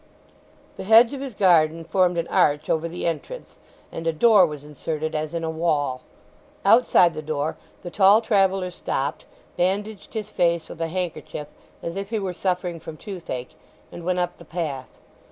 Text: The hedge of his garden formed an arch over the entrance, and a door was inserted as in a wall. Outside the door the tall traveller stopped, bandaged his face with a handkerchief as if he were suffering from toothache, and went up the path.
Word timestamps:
The 0.77 0.83
hedge 0.83 1.13
of 1.13 1.21
his 1.21 1.35
garden 1.35 1.83
formed 1.83 2.17
an 2.17 2.27
arch 2.29 2.71
over 2.71 2.87
the 2.89 3.05
entrance, 3.05 3.59
and 3.91 4.07
a 4.07 4.11
door 4.11 4.47
was 4.47 4.63
inserted 4.63 5.13
as 5.13 5.31
in 5.35 5.43
a 5.43 5.49
wall. 5.51 6.01
Outside 6.65 7.13
the 7.13 7.21
door 7.21 7.55
the 7.83 7.91
tall 7.91 8.19
traveller 8.19 8.71
stopped, 8.71 9.25
bandaged 9.57 10.15
his 10.15 10.31
face 10.31 10.69
with 10.69 10.81
a 10.81 10.87
handkerchief 10.87 11.49
as 11.83 11.95
if 11.95 12.09
he 12.09 12.17
were 12.17 12.33
suffering 12.33 12.79
from 12.79 12.97
toothache, 12.97 13.53
and 13.91 14.03
went 14.03 14.17
up 14.17 14.39
the 14.39 14.43
path. 14.43 14.89